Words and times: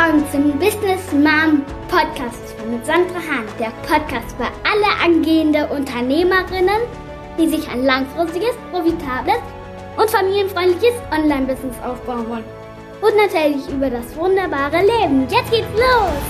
willkommen 0.00 0.32
zum 0.32 0.58
Business 0.58 1.12
Mom 1.12 1.62
Podcast 1.88 2.54
mit 2.70 2.86
Sandra 2.86 3.16
Hahn. 3.16 3.46
Der 3.58 3.70
Podcast 3.86 4.34
für 4.36 4.46
alle 4.64 5.04
angehende 5.04 5.66
Unternehmerinnen, 5.66 6.80
die 7.38 7.48
sich 7.48 7.68
ein 7.68 7.84
langfristiges, 7.84 8.54
profitables 8.70 9.40
und 9.98 10.08
familienfreundliches 10.08 10.94
Online-Business 11.12 11.76
aufbauen 11.84 12.26
wollen. 12.30 12.44
Und 13.02 13.14
natürlich 13.16 13.68
über 13.68 13.90
das 13.90 14.16
wunderbare 14.16 14.80
Leben. 14.80 15.28
Jetzt 15.28 15.50
geht's 15.50 15.68
los! 15.74 16.22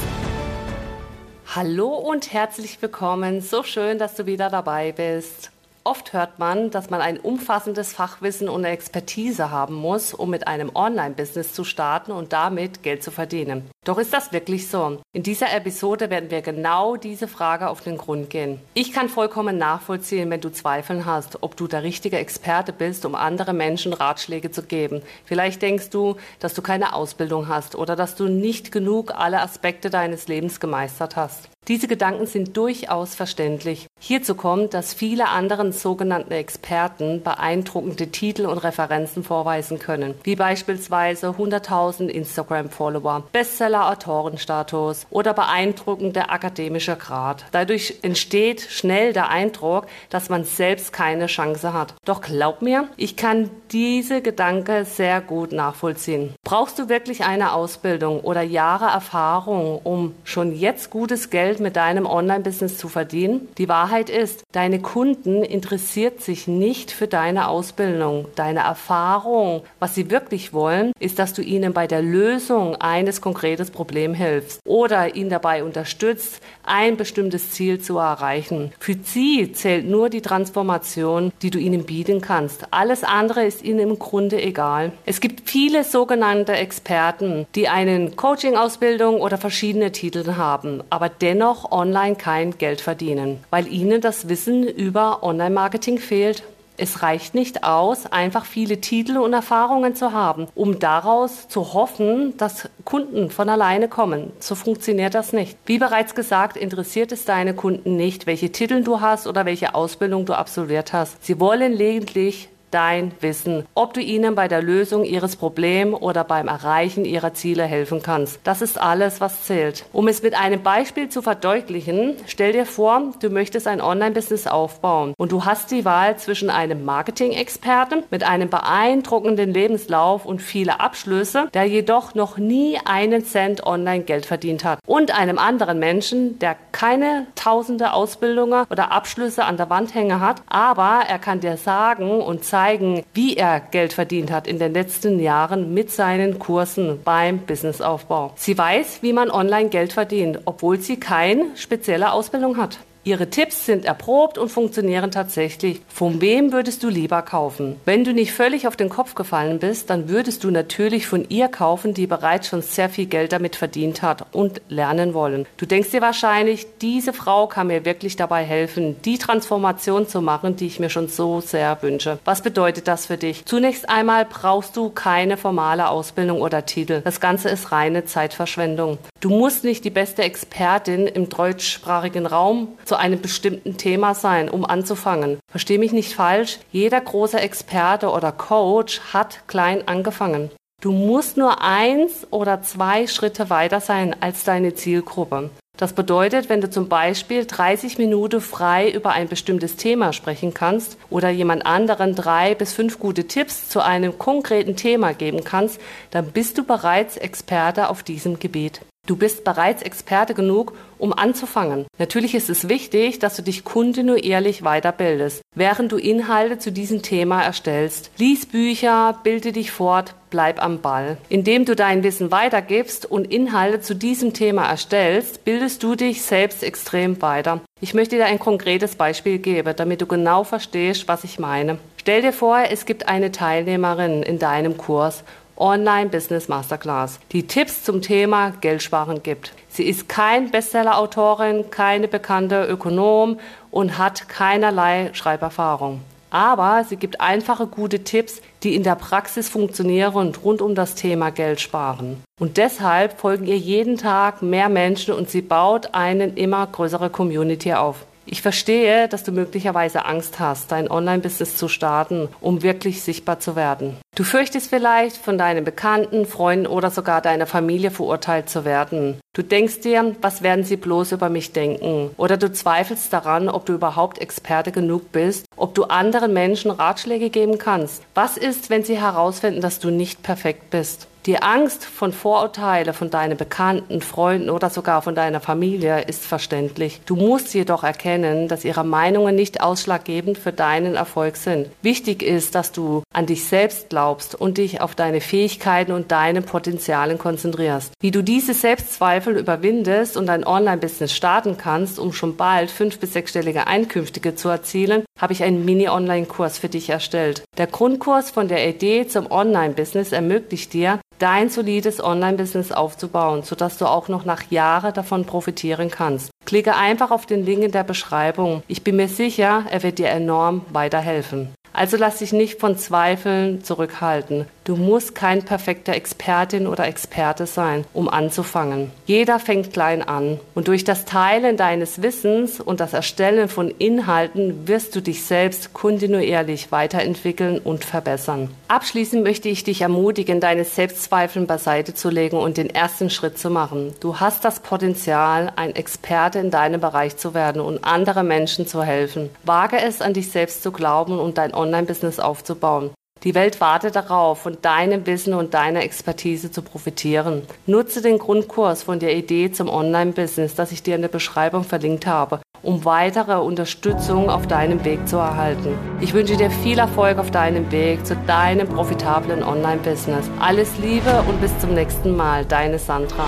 Hallo 1.54 1.94
und 1.94 2.32
herzlich 2.32 2.82
willkommen. 2.82 3.40
So 3.40 3.62
schön, 3.62 3.98
dass 3.98 4.16
du 4.16 4.26
wieder 4.26 4.50
dabei 4.50 4.90
bist. 4.90 5.52
Oft 5.82 6.12
hört 6.12 6.38
man, 6.38 6.70
dass 6.70 6.90
man 6.90 7.00
ein 7.00 7.18
umfassendes 7.18 7.94
Fachwissen 7.94 8.50
und 8.50 8.64
Expertise 8.64 9.50
haben 9.50 9.74
muss, 9.74 10.12
um 10.12 10.28
mit 10.28 10.46
einem 10.46 10.70
Online-Business 10.74 11.54
zu 11.54 11.64
starten 11.64 12.12
und 12.12 12.34
damit 12.34 12.82
Geld 12.82 13.02
zu 13.02 13.10
verdienen. 13.10 13.70
Doch 13.86 13.96
ist 13.96 14.12
das 14.12 14.30
wirklich 14.30 14.68
so? 14.68 15.00
In 15.14 15.22
dieser 15.22 15.54
Episode 15.54 16.10
werden 16.10 16.30
wir 16.30 16.42
genau 16.42 16.96
diese 16.96 17.26
Frage 17.26 17.70
auf 17.70 17.80
den 17.80 17.96
Grund 17.96 18.28
gehen. 18.28 18.60
Ich 18.74 18.92
kann 18.92 19.08
vollkommen 19.08 19.56
nachvollziehen, 19.56 20.28
wenn 20.28 20.42
du 20.42 20.52
Zweifeln 20.52 21.06
hast, 21.06 21.42
ob 21.42 21.56
du 21.56 21.66
der 21.66 21.82
richtige 21.82 22.18
Experte 22.18 22.74
bist, 22.74 23.06
um 23.06 23.14
anderen 23.14 23.56
Menschen 23.56 23.94
Ratschläge 23.94 24.50
zu 24.50 24.64
geben. 24.64 25.00
Vielleicht 25.24 25.62
denkst 25.62 25.88
du, 25.88 26.16
dass 26.40 26.52
du 26.52 26.60
keine 26.60 26.94
Ausbildung 26.94 27.48
hast 27.48 27.74
oder 27.74 27.96
dass 27.96 28.16
du 28.16 28.28
nicht 28.28 28.70
genug 28.70 29.14
alle 29.14 29.40
Aspekte 29.40 29.88
deines 29.88 30.28
Lebens 30.28 30.60
gemeistert 30.60 31.16
hast. 31.16 31.48
Diese 31.68 31.88
Gedanken 31.88 32.26
sind 32.26 32.56
durchaus 32.56 33.14
verständlich. 33.14 33.86
Hierzu 34.00 34.34
kommt, 34.34 34.74
dass 34.74 34.94
viele 34.94 35.28
anderen 35.28 35.72
sogenannten 35.72 36.32
Experten 36.32 37.22
beeindruckende 37.22 38.08
Titel 38.08 38.46
und 38.46 38.58
Referenzen 38.58 39.22
vorweisen 39.22 39.78
können, 39.78 40.14
wie 40.24 40.36
beispielsweise 40.36 41.28
100.000 41.28 42.08
Instagram-Follower, 42.08 43.28
Bestseller-Autorenstatus 43.70 45.06
oder 45.10 45.34
beeindruckender 45.34 46.30
akademischer 46.30 46.96
Grad. 46.96 47.44
Dadurch 47.52 47.98
entsteht 48.02 48.60
schnell 48.60 49.12
der 49.12 49.28
Eindruck, 49.28 49.86
dass 50.10 50.28
man 50.28 50.44
selbst 50.44 50.92
keine 50.92 51.26
Chance 51.26 51.72
hat. 51.72 51.94
Doch 52.04 52.20
glaub 52.20 52.62
mir, 52.62 52.88
ich 52.96 53.16
kann 53.16 53.50
diese 53.70 54.22
Gedanken 54.22 54.84
sehr 54.84 55.20
gut 55.20 55.52
nachvollziehen. 55.52 56.34
Brauchst 56.44 56.78
du 56.78 56.88
wirklich 56.88 57.24
eine 57.24 57.52
Ausbildung 57.52 58.20
oder 58.20 58.42
Jahre 58.42 58.86
Erfahrung, 58.86 59.80
um 59.84 60.14
schon 60.24 60.54
jetzt 60.54 60.90
gutes 60.90 61.30
Geld 61.30 61.60
mit 61.60 61.76
deinem 61.76 62.06
Online-Business 62.06 62.78
zu 62.78 62.88
verdienen? 62.88 63.48
Die 63.58 63.68
Wahrheit 63.68 64.10
ist, 64.10 64.42
deine 64.52 64.80
Kunden 64.80 65.42
interessiert 65.44 66.22
sich 66.22 66.48
nicht 66.48 66.90
für 66.90 67.06
deine 67.06 67.48
Ausbildung, 67.48 68.26
deine 68.34 68.60
Erfahrung. 68.60 69.62
Was 69.78 69.94
sie 69.94 70.10
wirklich 70.10 70.52
wollen, 70.52 70.92
ist, 70.98 71.18
dass 71.18 71.32
du 71.32 71.42
ihnen 71.42 71.72
bei 71.72 71.86
der 71.86 72.02
Lösung 72.02 72.76
eines 72.76 73.20
konkreten 73.20 73.59
Problems 73.68 74.16
hilfst 74.16 74.60
oder 74.64 75.14
ihn 75.14 75.28
dabei 75.28 75.62
unterstützt, 75.62 76.40
ein 76.64 76.96
bestimmtes 76.96 77.50
Ziel 77.50 77.80
zu 77.80 77.98
erreichen. 77.98 78.72
Für 78.78 78.94
sie 79.02 79.52
zählt 79.52 79.86
nur 79.86 80.08
die 80.08 80.22
Transformation, 80.22 81.32
die 81.42 81.50
du 81.50 81.58
ihnen 81.58 81.84
bieten 81.84 82.22
kannst. 82.22 82.68
Alles 82.70 83.04
andere 83.04 83.44
ist 83.44 83.62
ihnen 83.62 83.80
im 83.80 83.98
Grunde 83.98 84.40
egal. 84.42 84.92
Es 85.04 85.20
gibt 85.20 85.50
viele 85.50 85.84
sogenannte 85.84 86.52
Experten, 86.52 87.46
die 87.54 87.68
eine 87.68 88.10
Coaching-Ausbildung 88.12 89.20
oder 89.20 89.36
verschiedene 89.36 89.92
Titel 89.92 90.36
haben, 90.36 90.82
aber 90.88 91.08
dennoch 91.08 91.70
online 91.70 92.16
kein 92.16 92.56
Geld 92.56 92.80
verdienen, 92.80 93.44
weil 93.50 93.66
ihnen 93.66 94.00
das 94.00 94.28
Wissen 94.28 94.66
über 94.66 95.22
Online-Marketing 95.22 95.98
fehlt. 95.98 96.44
Es 96.76 97.02
reicht 97.02 97.34
nicht 97.34 97.64
aus, 97.64 98.06
einfach 98.06 98.44
viele 98.44 98.80
Titel 98.80 99.18
und 99.18 99.32
Erfahrungen 99.32 99.94
zu 99.94 100.12
haben, 100.12 100.48
um 100.54 100.78
daraus 100.78 101.48
zu 101.48 101.74
hoffen, 101.74 102.36
dass 102.36 102.68
Kunden 102.84 103.30
von 103.30 103.48
alleine 103.48 103.88
kommen. 103.88 104.32
So 104.38 104.54
funktioniert 104.54 105.14
das 105.14 105.32
nicht. 105.32 105.58
Wie 105.66 105.78
bereits 105.78 106.14
gesagt, 106.14 106.56
interessiert 106.56 107.12
es 107.12 107.24
deine 107.24 107.54
Kunden 107.54 107.96
nicht, 107.96 108.26
welche 108.26 108.50
Titel 108.50 108.82
du 108.82 109.00
hast 109.00 109.26
oder 109.26 109.44
welche 109.44 109.74
Ausbildung 109.74 110.24
du 110.24 110.34
absolviert 110.34 110.92
hast. 110.92 111.22
Sie 111.24 111.38
wollen 111.38 111.72
lediglich 111.72 112.48
dein 112.70 113.12
Wissen, 113.20 113.66
ob 113.74 113.94
du 113.94 114.00
ihnen 114.00 114.34
bei 114.34 114.48
der 114.48 114.62
Lösung 114.62 115.04
ihres 115.04 115.36
Problems 115.36 115.94
oder 116.00 116.24
beim 116.24 116.48
Erreichen 116.48 117.04
ihrer 117.04 117.34
Ziele 117.34 117.64
helfen 117.64 118.02
kannst. 118.02 118.40
Das 118.44 118.62
ist 118.62 118.80
alles, 118.80 119.20
was 119.20 119.44
zählt. 119.44 119.84
Um 119.92 120.08
es 120.08 120.22
mit 120.22 120.34
einem 120.34 120.62
Beispiel 120.62 121.08
zu 121.08 121.22
verdeutlichen, 121.22 122.16
stell 122.26 122.52
dir 122.52 122.66
vor, 122.66 123.02
du 123.20 123.30
möchtest 123.30 123.66
ein 123.66 123.80
Online-Business 123.80 124.46
aufbauen 124.46 125.14
und 125.18 125.32
du 125.32 125.44
hast 125.44 125.70
die 125.70 125.84
Wahl 125.84 126.16
zwischen 126.16 126.50
einem 126.50 126.84
Marketing-Experten 126.84 128.04
mit 128.10 128.22
einem 128.22 128.48
beeindruckenden 128.48 129.52
Lebenslauf 129.52 130.24
und 130.24 130.40
viele 130.40 130.80
Abschlüsse, 130.80 131.48
der 131.54 131.64
jedoch 131.64 132.14
noch 132.14 132.38
nie 132.38 132.78
einen 132.84 133.24
Cent 133.24 133.66
online 133.66 134.04
Geld 134.04 134.26
verdient 134.26 134.64
hat 134.64 134.78
und 134.86 135.16
einem 135.16 135.38
anderen 135.38 135.78
Menschen, 135.78 136.38
der 136.38 136.56
keine 136.72 137.26
tausende 137.34 137.92
Ausbildungen 137.92 138.64
oder 138.70 138.92
Abschlüsse 138.92 139.44
an 139.44 139.56
der 139.56 139.70
Wand 139.70 139.94
hängen 139.94 140.20
hat, 140.20 140.42
aber 140.48 141.02
er 141.08 141.18
kann 141.18 141.40
dir 141.40 141.56
sagen 141.56 142.20
und 142.20 142.44
zeigen, 142.44 142.59
zeigen, 142.60 143.02
wie 143.14 143.36
er 143.36 143.60
Geld 143.60 143.94
verdient 143.94 144.30
hat 144.30 144.46
in 144.46 144.58
den 144.58 144.74
letzten 144.74 145.18
Jahren 145.18 145.72
mit 145.72 145.90
seinen 145.90 146.38
Kursen 146.38 147.00
beim 147.02 147.38
Businessaufbau. 147.38 148.32
Sie 148.36 148.56
weiß, 148.56 148.98
wie 149.00 149.14
man 149.14 149.30
online 149.30 149.70
Geld 149.70 149.94
verdient, 149.94 150.40
obwohl 150.44 150.78
sie 150.78 151.00
keine 151.00 151.46
spezielle 151.56 152.12
Ausbildung 152.12 152.58
hat. 152.58 152.78
Ihre 153.02 153.30
Tipps 153.30 153.64
sind 153.64 153.86
erprobt 153.86 154.36
und 154.36 154.50
funktionieren 154.50 155.10
tatsächlich. 155.10 155.80
Von 155.88 156.20
wem 156.20 156.52
würdest 156.52 156.82
du 156.82 156.90
lieber 156.90 157.22
kaufen? 157.22 157.80
Wenn 157.86 158.04
du 158.04 158.12
nicht 158.12 158.32
völlig 158.32 158.66
auf 158.66 158.76
den 158.76 158.90
Kopf 158.90 159.14
gefallen 159.14 159.58
bist, 159.58 159.88
dann 159.88 160.10
würdest 160.10 160.44
du 160.44 160.50
natürlich 160.50 161.06
von 161.06 161.24
ihr 161.30 161.48
kaufen, 161.48 161.94
die 161.94 162.06
bereits 162.06 162.48
schon 162.48 162.60
sehr 162.60 162.90
viel 162.90 163.06
Geld 163.06 163.32
damit 163.32 163.56
verdient 163.56 164.02
hat 164.02 164.26
und 164.32 164.60
lernen 164.68 165.14
wollen. 165.14 165.46
Du 165.56 165.64
denkst 165.64 165.92
dir 165.92 166.02
wahrscheinlich, 166.02 166.66
diese 166.82 167.14
Frau 167.14 167.46
kann 167.46 167.68
mir 167.68 167.86
wirklich 167.86 168.16
dabei 168.16 168.44
helfen, 168.44 169.00
die 169.02 169.16
Transformation 169.16 170.06
zu 170.06 170.20
machen, 170.20 170.56
die 170.56 170.66
ich 170.66 170.78
mir 170.78 170.90
schon 170.90 171.08
so 171.08 171.40
sehr 171.40 171.82
wünsche. 171.82 172.18
Was 172.26 172.42
bedeutet 172.42 172.86
das 172.86 173.06
für 173.06 173.16
dich? 173.16 173.46
Zunächst 173.46 173.88
einmal 173.88 174.26
brauchst 174.26 174.76
du 174.76 174.90
keine 174.90 175.38
formale 175.38 175.88
Ausbildung 175.88 176.42
oder 176.42 176.66
Titel. 176.66 177.00
Das 177.02 177.18
Ganze 177.18 177.48
ist 177.48 177.72
reine 177.72 178.04
Zeitverschwendung. 178.04 178.98
Du 179.20 179.28
musst 179.28 179.64
nicht 179.64 179.84
die 179.84 179.90
beste 179.90 180.22
Expertin 180.22 181.06
im 181.06 181.28
deutschsprachigen 181.28 182.24
Raum 182.24 182.68
zu 182.86 182.96
einem 182.96 183.20
bestimmten 183.20 183.76
Thema 183.76 184.14
sein, 184.14 184.48
um 184.48 184.64
anzufangen. 184.64 185.38
Versteh 185.50 185.76
mich 185.76 185.92
nicht 185.92 186.14
falsch, 186.14 186.58
jeder 186.72 187.02
große 187.02 187.38
Experte 187.38 188.08
oder 188.08 188.32
Coach 188.32 189.00
hat 189.12 189.46
klein 189.46 189.86
angefangen. 189.86 190.50
Du 190.80 190.90
musst 190.92 191.36
nur 191.36 191.62
eins 191.62 192.26
oder 192.30 192.62
zwei 192.62 193.06
Schritte 193.06 193.50
weiter 193.50 193.80
sein 193.80 194.16
als 194.20 194.44
deine 194.44 194.72
Zielgruppe. 194.72 195.50
Das 195.76 195.92
bedeutet, 195.92 196.48
wenn 196.48 196.62
du 196.62 196.70
zum 196.70 196.88
Beispiel 196.88 197.44
30 197.44 197.98
Minuten 197.98 198.40
frei 198.40 198.90
über 198.90 199.12
ein 199.12 199.28
bestimmtes 199.28 199.76
Thema 199.76 200.14
sprechen 200.14 200.54
kannst 200.54 200.96
oder 201.10 201.28
jemand 201.28 201.66
anderen 201.66 202.14
drei 202.14 202.54
bis 202.54 202.72
fünf 202.72 202.98
gute 202.98 203.24
Tipps 203.24 203.68
zu 203.68 203.80
einem 203.84 204.18
konkreten 204.18 204.76
Thema 204.76 205.12
geben 205.12 205.44
kannst, 205.44 205.78
dann 206.10 206.32
bist 206.32 206.56
du 206.56 206.64
bereits 206.64 207.18
Experte 207.18 207.90
auf 207.90 208.02
diesem 208.02 208.38
Gebiet. 208.38 208.80
Du 209.06 209.16
bist 209.16 209.42
bereits 209.42 209.82
Experte 209.82 210.34
genug, 210.34 210.72
um 210.98 211.12
anzufangen. 211.12 211.86
Natürlich 211.98 212.34
ist 212.34 212.48
es 212.48 212.68
wichtig, 212.68 213.18
dass 213.18 213.34
du 213.34 213.42
dich 213.42 213.64
kontinuierlich 213.64 214.62
weiterbildest, 214.62 215.42
während 215.54 215.90
du 215.90 215.96
Inhalte 215.96 216.58
zu 216.58 216.70
diesem 216.70 217.02
Thema 217.02 217.42
erstellst. 217.42 218.12
Lies 218.18 218.46
Bücher, 218.46 219.18
bilde 219.24 219.50
dich 219.50 219.72
fort, 219.72 220.14
bleib 220.30 220.62
am 220.62 220.80
Ball. 220.80 221.16
Indem 221.28 221.64
du 221.64 221.74
dein 221.74 222.04
Wissen 222.04 222.30
weitergibst 222.30 223.04
und 223.04 223.32
Inhalte 223.32 223.80
zu 223.80 223.94
diesem 223.94 224.32
Thema 224.32 224.66
erstellst, 224.66 225.44
bildest 225.44 225.82
du 225.82 225.96
dich 225.96 226.22
selbst 226.22 226.62
extrem 226.62 227.20
weiter. 227.20 227.60
Ich 227.80 227.94
möchte 227.94 228.16
dir 228.16 228.26
ein 228.26 228.38
konkretes 228.38 228.94
Beispiel 228.94 229.38
geben, 229.38 229.74
damit 229.76 230.02
du 230.02 230.06
genau 230.06 230.44
verstehst, 230.44 231.08
was 231.08 231.24
ich 231.24 231.38
meine. 231.38 231.78
Stell 231.96 232.22
dir 232.22 232.32
vor, 232.32 232.58
es 232.70 232.86
gibt 232.86 233.08
eine 233.08 233.32
Teilnehmerin 233.32 234.22
in 234.22 234.38
deinem 234.38 234.76
Kurs 234.76 235.24
Online 235.60 236.08
Business 236.08 236.48
Masterclass, 236.48 237.20
die 237.32 237.46
Tipps 237.46 237.84
zum 237.84 238.00
Thema 238.00 238.50
Geldsparen 238.60 239.22
gibt. 239.22 239.52
Sie 239.68 239.84
ist 239.84 240.08
kein 240.08 240.50
Bestseller-Autorin, 240.50 241.70
keine 241.70 242.08
bekannte 242.08 242.64
Ökonom 242.64 243.38
und 243.70 243.98
hat 243.98 244.28
keinerlei 244.28 245.10
Schreiberfahrung. 245.12 246.00
Aber 246.30 246.84
sie 246.88 246.96
gibt 246.96 247.20
einfache, 247.20 247.66
gute 247.66 248.04
Tipps, 248.04 248.40
die 248.62 248.74
in 248.74 248.84
der 248.84 248.94
Praxis 248.94 249.48
funktionieren 249.48 250.14
und 250.14 250.42
rund 250.44 250.62
um 250.62 250.74
das 250.74 250.94
Thema 250.94 251.30
Geld 251.30 251.60
sparen. 251.60 252.22
Und 252.38 252.56
deshalb 252.56 253.18
folgen 253.20 253.46
ihr 253.46 253.58
jeden 253.58 253.98
Tag 253.98 254.40
mehr 254.40 254.68
Menschen 254.68 255.12
und 255.12 255.28
sie 255.28 255.42
baut 255.42 255.90
eine 255.92 256.28
immer 256.28 256.66
größere 256.66 257.10
Community 257.10 257.74
auf. 257.74 258.06
Ich 258.32 258.42
verstehe, 258.42 259.08
dass 259.08 259.24
du 259.24 259.32
möglicherweise 259.32 260.04
Angst 260.04 260.38
hast, 260.38 260.70
dein 260.70 260.88
Online-Business 260.88 261.56
zu 261.56 261.66
starten, 261.66 262.28
um 262.40 262.62
wirklich 262.62 263.02
sichtbar 263.02 263.40
zu 263.40 263.56
werden. 263.56 263.96
Du 264.14 264.22
fürchtest 264.22 264.70
vielleicht, 264.70 265.16
von 265.16 265.36
deinen 265.36 265.64
Bekannten, 265.64 266.26
Freunden 266.26 266.68
oder 266.68 266.90
sogar 266.92 267.22
deiner 267.22 267.46
Familie 267.46 267.90
verurteilt 267.90 268.48
zu 268.48 268.64
werden. 268.64 269.18
Du 269.34 269.42
denkst 269.42 269.80
dir, 269.80 270.14
was 270.20 270.42
werden 270.42 270.64
sie 270.64 270.76
bloß 270.76 271.10
über 271.10 271.28
mich 271.28 271.52
denken? 271.52 272.10
Oder 272.18 272.36
du 272.36 272.52
zweifelst 272.52 273.12
daran, 273.12 273.48
ob 273.48 273.66
du 273.66 273.72
überhaupt 273.72 274.18
Experte 274.20 274.70
genug 274.70 275.10
bist, 275.10 275.46
ob 275.60 275.74
du 275.74 275.84
anderen 275.84 276.32
Menschen 276.32 276.70
Ratschläge 276.70 277.30
geben 277.30 277.58
kannst. 277.58 278.02
Was 278.14 278.36
ist, 278.36 278.70
wenn 278.70 278.84
sie 278.84 279.00
herausfinden, 279.00 279.60
dass 279.60 279.78
du 279.78 279.90
nicht 279.90 280.22
perfekt 280.22 280.70
bist? 280.70 281.06
Die 281.26 281.42
Angst 281.42 281.84
von 281.84 282.14
Vorurteile 282.14 282.94
von 282.94 283.10
deinen 283.10 283.36
Bekannten, 283.36 284.00
Freunden 284.00 284.48
oder 284.48 284.70
sogar 284.70 285.02
von 285.02 285.14
deiner 285.14 285.40
Familie 285.40 286.00
ist 286.04 286.24
verständlich. 286.24 287.02
Du 287.04 287.14
musst 287.14 287.52
jedoch 287.52 287.84
erkennen, 287.84 288.48
dass 288.48 288.64
ihre 288.64 288.84
Meinungen 288.84 289.36
nicht 289.36 289.60
ausschlaggebend 289.60 290.38
für 290.38 290.52
deinen 290.52 290.94
Erfolg 290.94 291.36
sind. 291.36 291.68
Wichtig 291.82 292.22
ist, 292.22 292.54
dass 292.54 292.72
du 292.72 293.02
an 293.12 293.26
dich 293.26 293.44
selbst 293.44 293.90
glaubst 293.90 294.34
und 294.34 294.56
dich 294.56 294.80
auf 294.80 294.94
deine 294.94 295.20
Fähigkeiten 295.20 295.92
und 295.92 296.10
deine 296.10 296.40
Potenzialen 296.40 297.18
konzentrierst. 297.18 297.92
Wie 298.00 298.12
du 298.12 298.22
diese 298.22 298.54
Selbstzweifel 298.54 299.36
überwindest 299.36 300.16
und 300.16 300.24
dein 300.24 300.46
Online-Business 300.46 301.12
starten 301.12 301.58
kannst, 301.58 301.98
um 301.98 302.14
schon 302.14 302.36
bald 302.36 302.70
fünf- 302.70 302.98
bis 302.98 303.12
sechsstellige 303.12 303.66
Einkünfte 303.66 304.34
zu 304.34 304.48
erzielen, 304.48 305.04
habe 305.20 305.32
ich 305.32 305.42
einen 305.42 305.64
Mini-Online-Kurs 305.64 306.58
für 306.58 306.68
dich 306.68 306.88
erstellt. 306.88 307.44
Der 307.58 307.66
Grundkurs 307.66 308.30
von 308.30 308.48
der 308.48 308.66
Idee 308.68 309.06
zum 309.06 309.30
Online-Business 309.30 310.12
ermöglicht 310.12 310.72
dir, 310.72 311.00
dein 311.18 311.50
solides 311.50 312.02
Online-Business 312.02 312.72
aufzubauen, 312.72 313.42
sodass 313.42 313.76
du 313.76 313.86
auch 313.86 314.08
noch 314.08 314.24
nach 314.24 314.50
Jahren 314.50 314.94
davon 314.94 315.26
profitieren 315.26 315.90
kannst. 315.90 316.30
Klicke 316.46 316.74
einfach 316.74 317.10
auf 317.10 317.26
den 317.26 317.44
Link 317.44 317.62
in 317.62 317.72
der 317.72 317.84
Beschreibung. 317.84 318.62
Ich 318.66 318.82
bin 318.82 318.96
mir 318.96 319.08
sicher, 319.08 319.64
er 319.70 319.82
wird 319.82 319.98
dir 319.98 320.08
enorm 320.08 320.62
weiterhelfen. 320.72 321.50
Also 321.72 321.96
lass 321.96 322.18
dich 322.18 322.32
nicht 322.32 322.58
von 322.58 322.76
Zweifeln 322.76 323.62
zurückhalten. 323.62 324.46
Du 324.70 324.76
musst 324.76 325.16
kein 325.16 325.42
perfekter 325.42 325.94
Expertin 325.94 326.68
oder 326.68 326.86
Experte 326.86 327.46
sein, 327.46 327.84
um 327.92 328.08
anzufangen. 328.08 328.92
Jeder 329.04 329.40
fängt 329.40 329.72
klein 329.72 330.00
an 330.00 330.38
und 330.54 330.68
durch 330.68 330.84
das 330.84 331.04
Teilen 331.04 331.56
deines 331.56 332.02
Wissens 332.02 332.60
und 332.60 332.78
das 332.78 332.92
Erstellen 332.92 333.48
von 333.48 333.68
Inhalten 333.68 334.68
wirst 334.68 334.94
du 334.94 335.02
dich 335.02 335.24
selbst 335.24 335.72
kontinuierlich 335.72 336.70
weiterentwickeln 336.70 337.58
und 337.58 337.84
verbessern. 337.84 338.48
Abschließend 338.68 339.24
möchte 339.24 339.48
ich 339.48 339.64
dich 339.64 339.80
ermutigen, 339.80 340.38
deine 340.38 340.62
Selbstzweifeln 340.62 341.48
beiseite 341.48 341.92
zu 341.92 342.08
legen 342.08 342.36
und 342.36 342.56
den 342.56 342.70
ersten 342.70 343.10
Schritt 343.10 343.40
zu 343.40 343.50
machen. 343.50 343.92
Du 343.98 344.20
hast 344.20 344.44
das 344.44 344.60
Potenzial, 344.60 345.52
ein 345.56 345.74
Experte 345.74 346.38
in 346.38 346.52
deinem 346.52 346.80
Bereich 346.80 347.16
zu 347.16 347.34
werden 347.34 347.60
und 347.60 347.82
andere 347.82 348.22
Menschen 348.22 348.68
zu 348.68 348.84
helfen. 348.84 349.30
Wage 349.42 349.80
es, 349.80 350.00
an 350.00 350.14
dich 350.14 350.30
selbst 350.30 350.62
zu 350.62 350.70
glauben 350.70 351.18
und 351.18 351.38
dein 351.38 351.54
Online-Business 351.54 352.20
aufzubauen. 352.20 352.92
Die 353.22 353.34
Welt 353.34 353.60
wartet 353.60 353.96
darauf, 353.96 354.38
von 354.38 354.56
deinem 354.62 355.06
Wissen 355.06 355.34
und 355.34 355.52
deiner 355.52 355.82
Expertise 355.82 356.50
zu 356.50 356.62
profitieren. 356.62 357.42
Nutze 357.66 358.00
den 358.00 358.18
Grundkurs 358.18 358.82
von 358.82 358.98
der 358.98 359.14
Idee 359.14 359.52
zum 359.52 359.68
Online-Business, 359.68 360.54
das 360.54 360.72
ich 360.72 360.82
dir 360.82 360.94
in 360.94 361.02
der 361.02 361.08
Beschreibung 361.08 361.64
verlinkt 361.64 362.06
habe, 362.06 362.40
um 362.62 362.86
weitere 362.86 363.34
Unterstützung 363.34 364.30
auf 364.30 364.46
deinem 364.46 364.86
Weg 364.86 365.06
zu 365.06 365.18
erhalten. 365.18 365.76
Ich 366.00 366.14
wünsche 366.14 366.38
dir 366.38 366.50
viel 366.50 366.78
Erfolg 366.78 367.18
auf 367.18 367.30
deinem 367.30 367.70
Weg 367.70 368.06
zu 368.06 368.16
deinem 368.26 368.66
profitablen 368.66 369.42
Online-Business. 369.42 370.30
Alles 370.40 370.78
Liebe 370.78 371.22
und 371.28 371.42
bis 371.42 371.56
zum 371.58 371.74
nächsten 371.74 372.16
Mal, 372.16 372.46
deine 372.46 372.78
Sandra. 372.78 373.26